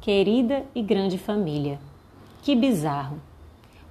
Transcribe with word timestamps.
Querida 0.00 0.64
e 0.74 0.80
grande 0.82 1.18
família. 1.18 1.78
Que 2.40 2.56
bizarro! 2.56 3.20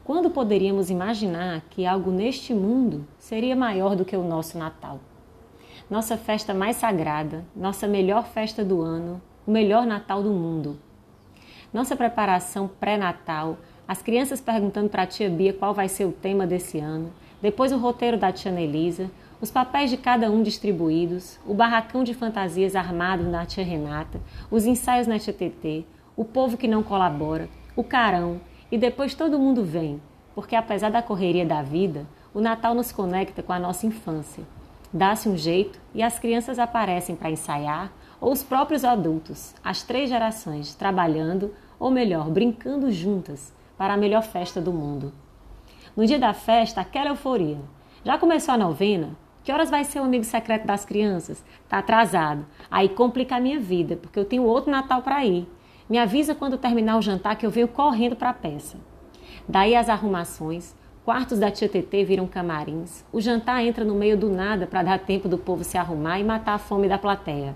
Quando 0.03 0.31
poderíamos 0.31 0.89
imaginar 0.89 1.61
que 1.69 1.85
algo 1.85 2.09
neste 2.09 2.51
mundo 2.51 3.05
seria 3.19 3.55
maior 3.55 3.95
do 3.95 4.03
que 4.03 4.17
o 4.17 4.23
nosso 4.23 4.57
Natal? 4.57 4.99
Nossa 5.87 6.17
festa 6.17 6.51
mais 6.51 6.77
sagrada, 6.77 7.45
nossa 7.55 7.87
melhor 7.87 8.25
festa 8.25 8.65
do 8.65 8.81
ano, 8.81 9.21
o 9.45 9.51
melhor 9.51 9.85
Natal 9.85 10.23
do 10.23 10.31
mundo. 10.31 10.79
Nossa 11.71 11.95
preparação 11.95 12.67
pré-natal, 12.67 13.59
as 13.87 14.01
crianças 14.01 14.41
perguntando 14.41 14.89
para 14.89 15.03
a 15.03 15.07
tia 15.07 15.29
Bia 15.29 15.53
qual 15.53 15.75
vai 15.75 15.87
ser 15.87 16.05
o 16.05 16.11
tema 16.11 16.47
desse 16.47 16.79
ano, 16.79 17.13
depois 17.39 17.71
o 17.71 17.77
roteiro 17.77 18.17
da 18.17 18.31
tia 18.31 18.51
Nelisa, 18.51 19.11
os 19.39 19.51
papéis 19.51 19.91
de 19.91 19.97
cada 19.97 20.31
um 20.31 20.41
distribuídos, 20.41 21.39
o 21.45 21.53
barracão 21.53 22.03
de 22.03 22.15
fantasias 22.15 22.75
armado 22.75 23.25
na 23.25 23.45
tia 23.45 23.63
Renata, 23.63 24.19
os 24.49 24.65
ensaios 24.65 25.05
na 25.05 25.19
tia 25.19 25.31
TT, 25.31 25.85
o 26.19 26.25
povo 26.25 26.57
que 26.57 26.67
não 26.67 26.83
colabora, 26.83 27.47
o 27.77 27.81
carão, 27.81 28.41
e 28.69 28.77
depois 28.77 29.15
todo 29.15 29.39
mundo 29.39 29.63
vem, 29.63 30.01
porque 30.35 30.53
apesar 30.53 30.91
da 30.91 31.01
correria 31.01 31.45
da 31.45 31.61
vida, 31.61 32.05
o 32.33 32.41
Natal 32.41 32.75
nos 32.75 32.91
conecta 32.91 33.41
com 33.41 33.53
a 33.53 33.57
nossa 33.57 33.87
infância. 33.87 34.43
Dá-se 34.91 35.29
um 35.29 35.37
jeito 35.37 35.79
e 35.95 36.03
as 36.03 36.19
crianças 36.19 36.59
aparecem 36.59 37.15
para 37.15 37.31
ensaiar, 37.31 37.93
ou 38.19 38.33
os 38.33 38.43
próprios 38.43 38.83
adultos, 38.83 39.55
as 39.63 39.81
três 39.81 40.09
gerações, 40.09 40.75
trabalhando, 40.75 41.53
ou 41.79 41.89
melhor, 41.89 42.29
brincando 42.29 42.91
juntas 42.91 43.53
para 43.77 43.93
a 43.93 43.97
melhor 43.97 44.23
festa 44.23 44.59
do 44.59 44.73
mundo. 44.73 45.13
No 45.95 46.05
dia 46.05 46.19
da 46.19 46.33
festa, 46.33 46.81
aquela 46.81 47.11
euforia. 47.11 47.59
Já 48.03 48.17
começou 48.17 48.55
a 48.55 48.57
novena? 48.57 49.11
Que 49.41 49.53
horas 49.53 49.69
vai 49.69 49.85
ser 49.85 50.01
o 50.01 50.03
amigo 50.03 50.25
secreto 50.25 50.67
das 50.67 50.83
crianças? 50.83 51.41
Tá 51.69 51.77
atrasado. 51.77 52.45
Aí 52.69 52.89
complica 52.89 53.37
a 53.37 53.39
minha 53.39 53.57
vida, 53.57 53.95
porque 53.95 54.19
eu 54.19 54.25
tenho 54.25 54.43
outro 54.43 54.69
Natal 54.69 55.01
para 55.01 55.23
ir. 55.23 55.47
Me 55.89 55.97
avisa 55.97 56.35
quando 56.35 56.55
terminar 56.55 56.99
o 56.99 57.01
jantar 57.01 57.35
que 57.35 57.43
eu 57.43 57.49
venho 57.49 57.67
correndo 57.67 58.15
para 58.15 58.29
a 58.29 58.33
peça. 58.33 58.77
Daí 59.47 59.75
as 59.75 59.89
arrumações, 59.89 60.75
quartos 61.03 61.39
da 61.39 61.49
tia 61.49 61.67
TT 61.67 62.03
viram 62.03 62.27
camarins, 62.27 63.03
o 63.11 63.19
jantar 63.19 63.65
entra 63.65 63.83
no 63.83 63.95
meio 63.95 64.15
do 64.15 64.29
nada 64.29 64.67
para 64.67 64.83
dar 64.83 64.99
tempo 64.99 65.27
do 65.27 65.35
povo 65.35 65.63
se 65.63 65.79
arrumar 65.79 66.19
e 66.19 66.23
matar 66.23 66.53
a 66.53 66.59
fome 66.59 66.87
da 66.87 66.99
plateia. 66.99 67.55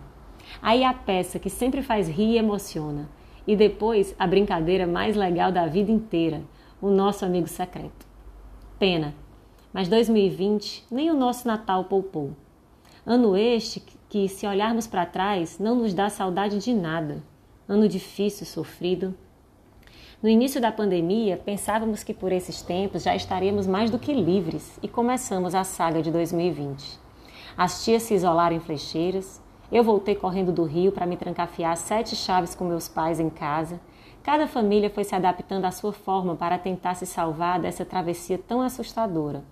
Aí 0.63 0.83
a 0.83 0.91
peça 0.91 1.38
que 1.38 1.47
sempre 1.47 1.83
faz 1.83 2.09
rir 2.09 2.31
e 2.31 2.38
emociona. 2.39 3.07
E 3.45 3.55
depois 3.55 4.16
a 4.17 4.25
brincadeira 4.25 4.88
mais 4.88 5.16
legal 5.16 5.52
da 5.52 5.67
vida 5.67 5.91
inteira, 5.91 6.41
o 6.81 6.89
nosso 6.89 7.23
amigo 7.25 7.47
secreto. 7.47 8.07
Pena, 8.79 9.13
mas 9.72 9.88
2020 9.88 10.88
nem 10.89 11.11
o 11.11 11.16
nosso 11.16 11.47
Natal 11.47 11.83
poupou. 11.83 12.31
Ano 13.05 13.38
este 13.38 13.79
que, 14.09 14.27
se 14.27 14.47
olharmos 14.47 14.88
para 14.88 15.05
trás, 15.05 15.59
não 15.59 15.75
nos 15.75 15.94
dá 15.94 16.09
saudade 16.09 16.57
de 16.57 16.73
nada 16.73 17.22
ano 17.67 17.88
difícil, 17.88 18.45
sofrido. 18.45 19.16
No 20.22 20.30
início 20.30 20.61
da 20.61 20.72
pandemia, 20.72 21.38
pensávamos 21.38 22.03
que 22.03 22.14
por 22.14 22.31
esses 22.31 22.61
tempos 22.61 23.03
já 23.03 23.16
estaríamos 23.16 23.67
mais 23.67 23.89
do 23.89 24.00
que 24.00 24.14
livres 24.14 24.80
e 24.81 24.88
começamos 24.88 25.53
a 25.53 25.64
saga 25.64 26.02
de 26.02 26.11
2020. 26.11 27.00
As 27.58 27.84
tias 27.84 28.03
se 28.03 28.14
isolaram 28.14 28.56
em 28.56 28.59
flecheiras, 28.59 29.41
eu 29.72 29.84
voltei 29.84 30.16
correndo 30.16 30.52
do 30.52 30.64
Rio 30.64 30.91
para 30.91 31.06
me 31.06 31.17
trancafiar 31.17 31.75
sete 31.75 32.16
chaves 32.16 32.53
com 32.53 32.64
meus 32.64 32.88
pais 32.88 33.19
em 33.19 33.30
casa. 33.30 33.80
Cada 34.22 34.47
família 34.47 34.89
foi 34.89 35.03
se 35.03 35.16
adaptando 35.16 35.66
à 35.66 35.72
sua 35.72 35.91
forma 35.91 36.36
para 36.36 36.58
tentar 36.58 36.95
se 36.95 37.06
salvar 37.06 37.59
dessa 37.59 37.84
travessia 37.84 38.38
tão 38.38 38.61
assustadora. 38.61 39.44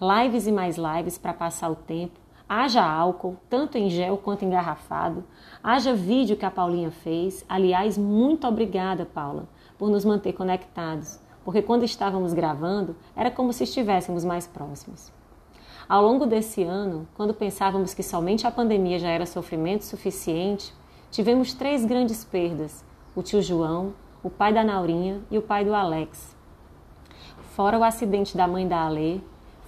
Lives 0.00 0.46
e 0.46 0.52
mais 0.52 0.76
lives 0.76 1.18
para 1.18 1.34
passar 1.34 1.68
o 1.68 1.74
tempo, 1.74 2.18
Haja 2.52 2.84
álcool, 2.84 3.36
tanto 3.48 3.78
em 3.78 3.88
gel 3.88 4.18
quanto 4.18 4.44
engarrafado. 4.44 5.22
Haja 5.62 5.94
vídeo 5.94 6.36
que 6.36 6.44
a 6.44 6.50
Paulinha 6.50 6.90
fez. 6.90 7.44
Aliás, 7.48 7.96
muito 7.96 8.44
obrigada, 8.44 9.06
Paula, 9.06 9.48
por 9.78 9.88
nos 9.88 10.04
manter 10.04 10.32
conectados, 10.32 11.20
porque 11.44 11.62
quando 11.62 11.84
estávamos 11.84 12.32
gravando, 12.32 12.96
era 13.14 13.30
como 13.30 13.52
se 13.52 13.62
estivéssemos 13.62 14.24
mais 14.24 14.48
próximos. 14.48 15.12
Ao 15.88 16.02
longo 16.02 16.26
desse 16.26 16.64
ano, 16.64 17.06
quando 17.14 17.32
pensávamos 17.32 17.94
que 17.94 18.02
somente 18.02 18.44
a 18.48 18.50
pandemia 18.50 18.98
já 18.98 19.10
era 19.10 19.26
sofrimento 19.26 19.84
suficiente, 19.84 20.74
tivemos 21.08 21.54
três 21.54 21.84
grandes 21.84 22.24
perdas: 22.24 22.84
o 23.14 23.22
tio 23.22 23.40
João, 23.40 23.94
o 24.24 24.28
pai 24.28 24.52
da 24.52 24.64
Naurinha 24.64 25.20
e 25.30 25.38
o 25.38 25.42
pai 25.42 25.64
do 25.64 25.72
Alex. 25.72 26.36
Fora 27.54 27.78
o 27.78 27.84
acidente 27.84 28.36
da 28.36 28.48
mãe 28.48 28.66
da 28.66 28.86
Alê, 28.86 29.20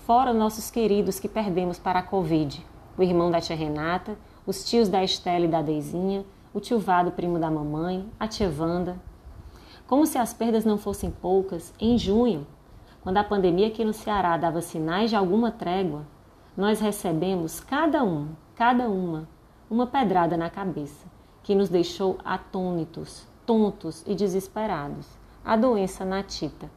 fora 0.04 0.32
nossos 0.32 0.68
queridos 0.68 1.20
que 1.20 1.28
perdemos 1.28 1.78
para 1.78 2.00
a 2.00 2.02
Covid 2.02 2.71
o 2.96 3.02
irmão 3.02 3.30
da 3.30 3.40
tia 3.40 3.56
Renata, 3.56 4.16
os 4.46 4.64
tios 4.64 4.88
da 4.88 5.02
Estela 5.02 5.44
e 5.44 5.48
da 5.48 5.62
Deizinha, 5.62 6.24
o 6.52 6.60
tio 6.60 6.78
Vado, 6.78 7.12
primo 7.12 7.38
da 7.38 7.50
mamãe, 7.50 8.08
a 8.18 8.28
tia 8.28 8.52
Wanda. 8.56 8.96
Como 9.86 10.06
se 10.06 10.18
as 10.18 10.32
perdas 10.32 10.64
não 10.64 10.78
fossem 10.78 11.10
poucas, 11.10 11.72
em 11.80 11.96
junho, 11.98 12.46
quando 13.02 13.18
a 13.18 13.24
pandemia 13.24 13.66
aqui 13.66 13.84
no 13.84 13.92
Ceará 13.92 14.36
dava 14.36 14.60
sinais 14.60 15.10
de 15.10 15.16
alguma 15.16 15.50
trégua, 15.50 16.06
nós 16.56 16.80
recebemos 16.80 17.60
cada 17.60 18.04
um, 18.04 18.28
cada 18.54 18.88
uma, 18.88 19.28
uma 19.70 19.86
pedrada 19.86 20.36
na 20.36 20.50
cabeça, 20.50 21.06
que 21.42 21.54
nos 21.54 21.68
deixou 21.68 22.18
atônitos, 22.24 23.26
tontos 23.46 24.04
e 24.06 24.14
desesperados. 24.14 25.08
A 25.44 25.56
doença 25.56 26.04
natita. 26.04 26.70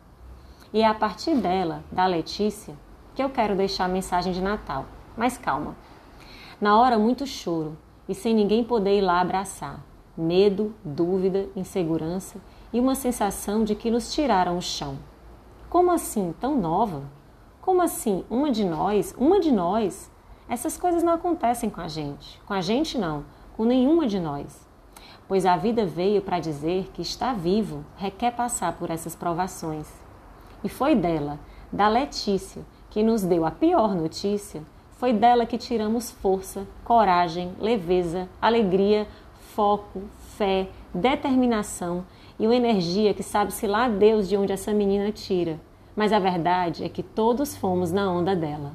E 0.73 0.81
é 0.81 0.87
a 0.87 0.93
partir 0.93 1.35
dela, 1.35 1.83
da 1.91 2.05
Letícia, 2.05 2.75
que 3.13 3.21
eu 3.21 3.29
quero 3.29 3.55
deixar 3.55 3.85
a 3.85 3.89
mensagem 3.89 4.33
de 4.33 4.41
Natal. 4.41 4.85
Mas 5.15 5.37
calma, 5.37 5.75
na 6.59 6.79
hora, 6.79 6.97
muito 6.97 7.27
choro 7.27 7.77
e 8.07 8.15
sem 8.15 8.33
ninguém 8.33 8.63
poder 8.63 8.97
ir 8.97 9.01
lá 9.01 9.19
abraçar. 9.19 9.83
Medo, 10.17 10.73
dúvida, 10.83 11.49
insegurança 11.55 12.39
e 12.71 12.79
uma 12.79 12.95
sensação 12.95 13.63
de 13.63 13.75
que 13.75 13.91
nos 13.91 14.13
tiraram 14.13 14.57
o 14.57 14.61
chão. 14.61 14.97
Como 15.69 15.91
assim, 15.91 16.33
tão 16.39 16.57
nova? 16.57 17.03
Como 17.61 17.81
assim, 17.81 18.23
uma 18.29 18.49
de 18.49 18.63
nós, 18.63 19.13
uma 19.17 19.39
de 19.41 19.51
nós? 19.51 20.09
Essas 20.47 20.77
coisas 20.77 21.03
não 21.03 21.13
acontecem 21.13 21.69
com 21.69 21.81
a 21.81 21.87
gente. 21.89 22.41
Com 22.45 22.53
a 22.53 22.61
gente, 22.61 22.97
não, 22.97 23.25
com 23.57 23.65
nenhuma 23.65 24.07
de 24.07 24.19
nós. 24.19 24.65
Pois 25.27 25.45
a 25.45 25.57
vida 25.57 25.85
veio 25.85 26.21
para 26.21 26.39
dizer 26.39 26.89
que 26.93 27.01
estar 27.01 27.33
vivo 27.33 27.83
requer 27.97 28.31
passar 28.31 28.73
por 28.73 28.89
essas 28.89 29.15
provações. 29.15 29.91
E 30.63 30.69
foi 30.69 30.95
dela, 30.95 31.39
da 31.71 31.89
Letícia, 31.89 32.63
que 32.89 33.03
nos 33.03 33.23
deu 33.23 33.45
a 33.45 33.51
pior 33.51 33.93
notícia 33.93 34.63
foi 34.95 35.11
dela 35.11 35.45
que 35.45 35.57
tiramos 35.57 36.11
força, 36.11 36.65
coragem, 36.83 37.51
leveza, 37.59 38.29
alegria, 38.41 39.07
foco, 39.53 40.03
fé, 40.37 40.67
determinação 40.93 42.05
e 42.39 42.45
uma 42.45 42.55
energia 42.55 43.13
que 43.13 43.23
sabe-se 43.23 43.67
lá 43.67 43.87
Deus 43.87 44.27
de 44.27 44.37
onde 44.37 44.53
essa 44.53 44.73
menina 44.73 45.11
tira. 45.11 45.59
Mas 45.95 46.11
a 46.11 46.19
verdade 46.19 46.83
é 46.83 46.89
que 46.89 47.03
todos 47.03 47.55
fomos 47.55 47.91
na 47.91 48.11
onda 48.11 48.35
dela. 48.35 48.73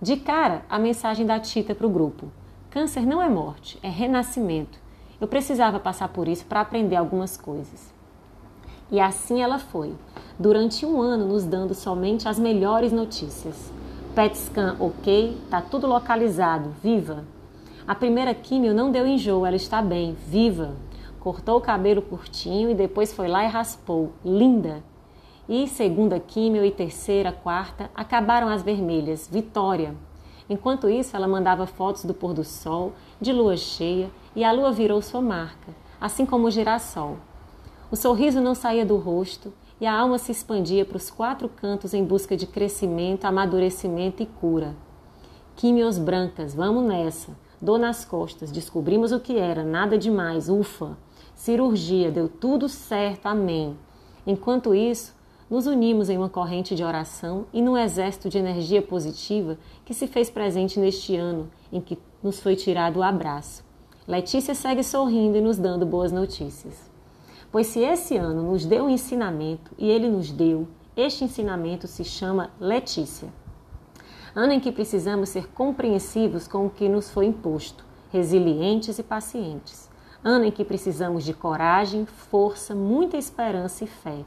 De 0.00 0.16
cara, 0.16 0.62
a 0.68 0.78
mensagem 0.78 1.26
da 1.26 1.40
Tita 1.40 1.74
para 1.74 1.86
o 1.86 1.90
grupo: 1.90 2.28
Câncer 2.70 3.04
não 3.04 3.22
é 3.22 3.28
morte, 3.28 3.78
é 3.82 3.88
renascimento. 3.88 4.78
Eu 5.20 5.26
precisava 5.26 5.80
passar 5.80 6.08
por 6.08 6.28
isso 6.28 6.46
para 6.46 6.60
aprender 6.60 6.96
algumas 6.96 7.36
coisas. 7.36 7.92
E 8.90 9.00
assim 9.00 9.42
ela 9.42 9.58
foi, 9.58 9.92
durante 10.38 10.86
um 10.86 11.02
ano 11.02 11.26
nos 11.26 11.44
dando 11.44 11.74
somente 11.74 12.28
as 12.28 12.38
melhores 12.38 12.92
notícias. 12.92 13.72
PET 14.18 14.36
scan 14.36 14.76
ok, 14.80 15.38
tá 15.48 15.62
tudo 15.62 15.86
localizado, 15.86 16.70
viva. 16.82 17.24
A 17.86 17.94
primeira 17.94 18.34
químio 18.34 18.74
não 18.74 18.90
deu 18.90 19.06
enjoo, 19.06 19.46
ela 19.46 19.54
está 19.54 19.80
bem, 19.80 20.16
viva. 20.26 20.74
Cortou 21.20 21.56
o 21.56 21.60
cabelo 21.60 22.02
curtinho 22.02 22.68
e 22.68 22.74
depois 22.74 23.12
foi 23.12 23.28
lá 23.28 23.44
e 23.44 23.46
raspou, 23.46 24.12
linda. 24.24 24.82
E 25.48 25.68
segunda 25.68 26.18
químio 26.18 26.64
e 26.64 26.72
terceira, 26.72 27.30
quarta, 27.30 27.92
acabaram 27.94 28.48
as 28.48 28.60
vermelhas, 28.60 29.28
vitória. 29.30 29.94
Enquanto 30.50 30.90
isso, 30.90 31.14
ela 31.14 31.28
mandava 31.28 31.64
fotos 31.64 32.04
do 32.04 32.12
pôr 32.12 32.34
do 32.34 32.42
sol, 32.42 32.94
de 33.20 33.32
lua 33.32 33.56
cheia, 33.56 34.10
e 34.34 34.42
a 34.42 34.50
lua 34.50 34.72
virou 34.72 35.00
sua 35.00 35.22
marca, 35.22 35.72
assim 36.00 36.26
como 36.26 36.48
o 36.48 36.50
girassol. 36.50 37.18
O 37.88 37.94
sorriso 37.94 38.40
não 38.40 38.56
saía 38.56 38.84
do 38.84 38.96
rosto 38.96 39.52
e 39.80 39.86
a 39.86 39.96
alma 39.96 40.18
se 40.18 40.32
expandia 40.32 40.84
para 40.84 40.96
os 40.96 41.10
quatro 41.10 41.48
cantos 41.48 41.94
em 41.94 42.04
busca 42.04 42.36
de 42.36 42.46
crescimento, 42.46 43.24
amadurecimento 43.24 44.22
e 44.22 44.26
cura. 44.26 44.74
Químios 45.56 45.98
brancas, 45.98 46.54
vamos 46.54 46.84
nessa. 46.84 47.36
Dor 47.60 47.78
nas 47.78 48.04
costas, 48.04 48.52
descobrimos 48.52 49.10
o 49.10 49.18
que 49.18 49.36
era, 49.36 49.64
nada 49.64 49.98
demais, 49.98 50.48
ufa. 50.48 50.96
Cirurgia, 51.34 52.10
deu 52.10 52.28
tudo 52.28 52.68
certo, 52.68 53.26
amém. 53.26 53.76
Enquanto 54.26 54.74
isso, 54.74 55.14
nos 55.50 55.66
unimos 55.66 56.10
em 56.10 56.18
uma 56.18 56.28
corrente 56.28 56.74
de 56.74 56.84
oração 56.84 57.46
e 57.52 57.62
num 57.62 57.76
exército 57.76 58.28
de 58.28 58.38
energia 58.38 58.82
positiva 58.82 59.58
que 59.84 59.94
se 59.94 60.06
fez 60.06 60.28
presente 60.28 60.78
neste 60.78 61.16
ano 61.16 61.50
em 61.72 61.80
que 61.80 61.98
nos 62.22 62.38
foi 62.38 62.54
tirado 62.54 62.98
o 62.98 63.02
abraço. 63.02 63.64
Letícia 64.06 64.54
segue 64.54 64.82
sorrindo 64.82 65.38
e 65.38 65.40
nos 65.40 65.58
dando 65.58 65.86
boas 65.86 66.12
notícias. 66.12 66.87
Pois 67.50 67.68
se 67.68 67.80
esse 67.80 68.14
ano 68.16 68.42
nos 68.42 68.66
deu 68.66 68.84
um 68.84 68.90
ensinamento 68.90 69.72
e 69.78 69.88
ele 69.88 70.08
nos 70.08 70.30
deu, 70.30 70.68
este 70.94 71.24
ensinamento 71.24 71.86
se 71.86 72.04
chama 72.04 72.50
Letícia. 72.60 73.32
Ano 74.34 74.52
em 74.52 74.60
que 74.60 74.70
precisamos 74.70 75.30
ser 75.30 75.48
compreensivos 75.48 76.46
com 76.46 76.66
o 76.66 76.70
que 76.70 76.88
nos 76.90 77.10
foi 77.10 77.24
imposto, 77.24 77.86
resilientes 78.12 78.98
e 78.98 79.02
pacientes. 79.02 79.88
Ano 80.22 80.44
em 80.44 80.50
que 80.50 80.62
precisamos 80.62 81.24
de 81.24 81.32
coragem, 81.32 82.04
força, 82.04 82.74
muita 82.74 83.16
esperança 83.16 83.84
e 83.84 83.86
fé. 83.86 84.24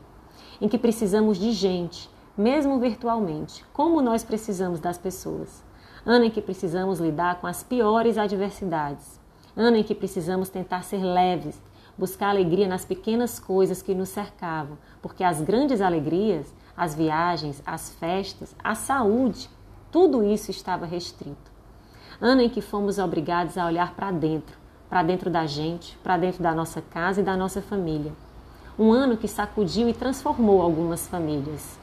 Em 0.60 0.68
que 0.68 0.78
precisamos 0.78 1.38
de 1.38 1.52
gente, 1.52 2.10
mesmo 2.36 2.80
virtualmente, 2.80 3.64
como 3.72 4.02
nós 4.02 4.24
precisamos 4.24 4.80
das 4.80 4.98
pessoas. 4.98 5.64
Ano 6.04 6.26
em 6.26 6.32
que 6.32 6.42
precisamos 6.42 7.00
lidar 7.00 7.40
com 7.40 7.46
as 7.46 7.62
piores 7.62 8.18
adversidades. 8.18 9.20
Ano 9.56 9.78
em 9.78 9.84
que 9.84 9.94
precisamos 9.94 10.50
tentar 10.50 10.84
ser 10.84 11.04
leves, 11.04 11.62
buscar 11.98 12.30
alegria 12.30 12.68
nas 12.68 12.86
pequenas 12.86 13.40
coisas 13.40 13.82
que 13.82 13.94
nos 13.94 14.10
cercavam, 14.10 14.78
porque 15.02 15.24
as 15.24 15.42
grandes 15.42 15.82
alegrias, 15.82 16.54
as 16.76 16.96
viagens, 16.96 17.62
as 17.66 17.90
festas, 17.92 18.56
a 18.64 18.76
saúde, 18.76 19.50
tudo 19.92 20.24
isso 20.24 20.52
estava 20.52 20.86
restrito. 20.86 21.52
Ano 22.20 22.42
em 22.42 22.50
que 22.50 22.62
fomos 22.62 22.98
obrigados 22.98 23.58
a 23.58 23.66
olhar 23.66 23.94
para 23.96 24.12
dentro, 24.12 24.58
para 24.90 25.04
dentro 25.04 25.30
da 25.30 25.46
gente, 25.46 25.98
para 26.04 26.18
dentro 26.18 26.42
da 26.42 26.54
nossa 26.54 26.82
casa 26.82 27.22
e 27.22 27.24
da 27.24 27.36
nossa 27.36 27.62
família. 27.62 28.14
Um 28.78 28.92
ano 28.92 29.18
que 29.18 29.28
sacudiu 29.28 29.90
e 29.90 29.94
transformou 29.94 30.62
algumas 30.62 31.08
famílias. 31.08 31.78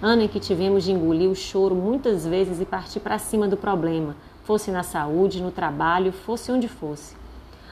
Ano 0.00 0.22
em 0.22 0.28
que 0.28 0.40
tivemos 0.40 0.82
de 0.82 0.92
engolir 0.92 1.30
o 1.30 1.34
choro 1.34 1.74
muitas 1.74 2.26
vezes 2.26 2.60
e 2.60 2.64
partir 2.64 3.00
para 3.00 3.18
cima 3.18 3.46
do 3.46 3.56
problema, 3.56 4.16
fosse 4.42 4.70
na 4.70 4.82
saúde, 4.82 5.40
no 5.40 5.52
trabalho, 5.52 6.12
fosse 6.12 6.50
onde 6.50 6.66
fosse. 6.66 7.21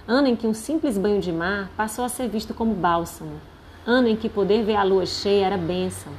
Ano 0.08 0.28
em 0.28 0.36
que 0.36 0.46
um 0.46 0.54
simples 0.54 0.96
banho 0.96 1.20
de 1.20 1.30
mar 1.30 1.70
passou 1.76 2.04
a 2.04 2.08
ser 2.08 2.28
visto 2.28 2.54
como 2.54 2.74
bálsamo. 2.74 3.40
Ano 3.86 4.08
em 4.08 4.16
que 4.16 4.28
poder 4.28 4.64
ver 4.64 4.76
a 4.76 4.82
lua 4.82 5.06
cheia 5.06 5.46
era 5.46 5.56
bênção. 5.56 6.12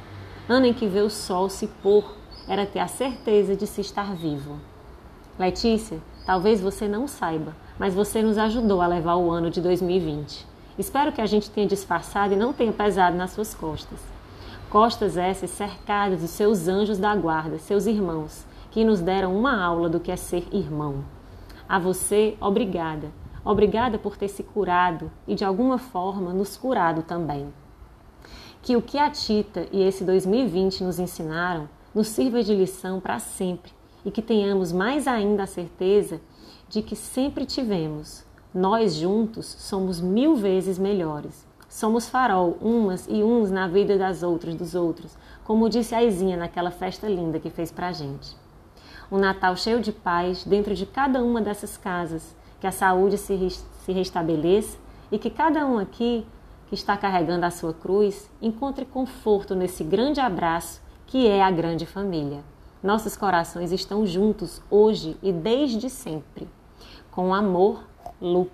Ano 0.48 0.66
em 0.66 0.72
que 0.72 0.86
ver 0.86 1.02
o 1.02 1.10
sol 1.10 1.48
se 1.48 1.66
pôr 1.66 2.16
era 2.48 2.66
ter 2.66 2.78
a 2.80 2.88
certeza 2.88 3.54
de 3.56 3.66
se 3.66 3.80
estar 3.80 4.14
vivo. 4.14 4.58
Letícia, 5.38 5.98
talvez 6.26 6.60
você 6.60 6.86
não 6.86 7.06
saiba, 7.08 7.54
mas 7.78 7.94
você 7.94 8.22
nos 8.22 8.38
ajudou 8.38 8.80
a 8.80 8.86
levar 8.86 9.16
o 9.16 9.30
ano 9.30 9.50
de 9.50 9.60
2020. 9.60 10.46
Espero 10.78 11.12
que 11.12 11.20
a 11.20 11.26
gente 11.26 11.50
tenha 11.50 11.66
disfarçado 11.66 12.32
e 12.32 12.36
não 12.36 12.52
tenha 12.52 12.72
pesado 12.72 13.16
nas 13.16 13.32
suas 13.32 13.54
costas. 13.54 13.98
Costas 14.70 15.16
essas 15.16 15.50
cercadas 15.50 16.20
dos 16.20 16.30
seus 16.30 16.66
anjos 16.66 16.98
da 16.98 17.14
guarda, 17.14 17.58
seus 17.58 17.86
irmãos, 17.86 18.46
que 18.70 18.84
nos 18.84 19.00
deram 19.00 19.36
uma 19.36 19.62
aula 19.62 19.88
do 19.88 20.00
que 20.00 20.10
é 20.10 20.16
ser 20.16 20.46
irmão. 20.50 21.04
A 21.68 21.78
você, 21.78 22.36
obrigada. 22.40 23.21
Obrigada 23.44 23.98
por 23.98 24.16
ter 24.16 24.28
se 24.28 24.42
curado 24.42 25.10
e 25.26 25.34
de 25.34 25.44
alguma 25.44 25.76
forma 25.76 26.32
nos 26.32 26.56
curado 26.56 27.02
também. 27.02 27.52
Que 28.62 28.76
o 28.76 28.82
que 28.82 28.98
a 28.98 29.10
Tita 29.10 29.66
e 29.72 29.82
esse 29.82 30.04
2020 30.04 30.84
nos 30.84 31.00
ensinaram 31.00 31.68
nos 31.94 32.08
sirva 32.08 32.42
de 32.42 32.54
lição 32.54 33.00
para 33.00 33.18
sempre 33.18 33.72
e 34.04 34.10
que 34.10 34.22
tenhamos 34.22 34.72
mais 34.72 35.06
ainda 35.06 35.42
a 35.42 35.46
certeza 35.46 36.20
de 36.68 36.82
que 36.82 36.94
sempre 36.94 37.44
tivemos. 37.44 38.24
Nós 38.54 38.94
juntos 38.94 39.46
somos 39.46 40.00
mil 40.00 40.36
vezes 40.36 40.78
melhores. 40.78 41.46
Somos 41.68 42.08
farol, 42.08 42.58
umas 42.60 43.06
e 43.08 43.22
uns 43.22 43.50
na 43.50 43.66
vida 43.66 43.96
das 43.96 44.22
outras, 44.22 44.54
dos 44.54 44.74
outros, 44.74 45.16
como 45.42 45.70
disse 45.70 45.94
a 45.94 46.02
Izinha 46.02 46.36
naquela 46.36 46.70
festa 46.70 47.08
linda 47.08 47.40
que 47.40 47.50
fez 47.50 47.72
pra 47.72 47.92
gente. 47.92 48.36
Um 49.10 49.18
Natal 49.18 49.56
cheio 49.56 49.80
de 49.80 49.90
paz 49.90 50.44
dentro 50.44 50.74
de 50.74 50.84
cada 50.84 51.22
uma 51.22 51.40
dessas 51.40 51.76
casas, 51.76 52.36
que 52.62 52.66
a 52.68 52.70
saúde 52.70 53.18
se, 53.18 53.50
se 53.50 53.90
restabeleça 53.90 54.78
e 55.10 55.18
que 55.18 55.28
cada 55.28 55.66
um 55.66 55.80
aqui 55.80 56.24
que 56.68 56.76
está 56.76 56.96
carregando 56.96 57.44
a 57.44 57.50
sua 57.50 57.74
cruz 57.74 58.30
encontre 58.40 58.84
conforto 58.84 59.56
nesse 59.56 59.82
grande 59.82 60.20
abraço 60.20 60.80
que 61.08 61.26
é 61.26 61.42
a 61.42 61.50
grande 61.50 61.84
família. 61.84 62.44
Nossos 62.80 63.16
corações 63.16 63.72
estão 63.72 64.06
juntos 64.06 64.62
hoje 64.70 65.16
e 65.20 65.32
desde 65.32 65.90
sempre. 65.90 66.48
Com 67.10 67.34
amor, 67.34 67.82
Lu. 68.20 68.48